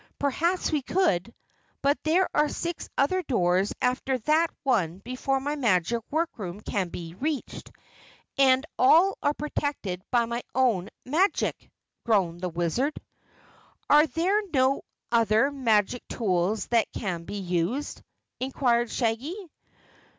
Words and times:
"Perhaps 0.17 0.71
we 0.71 0.81
could, 0.81 1.31
but 1.83 1.95
there 2.01 2.27
are 2.35 2.49
six 2.49 2.89
other 2.97 3.21
doors 3.21 3.71
after 3.83 4.17
that 4.17 4.47
one 4.63 4.97
before 4.97 5.39
my 5.39 5.55
magic 5.55 6.01
workroom 6.09 6.59
can 6.59 6.89
be 6.89 7.13
reached. 7.19 7.71
And 8.35 8.65
all 8.79 9.19
are 9.21 9.35
protected 9.35 10.01
by 10.09 10.25
my 10.25 10.41
own 10.55 10.89
magic!" 11.05 11.69
groaned 12.03 12.41
the 12.41 12.49
Wizard. 12.49 12.99
"Are 13.91 14.07
there 14.07 14.41
no 14.51 14.81
other 15.11 15.51
magic 15.51 16.07
tools 16.07 16.65
that 16.69 16.91
can 16.95 17.25
be 17.25 17.37
used?" 17.37 18.01
inquired 18.39 18.89
Shaggy. 18.89 19.35